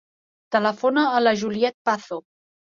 [0.55, 2.23] Telefona a la Juliette Pazo.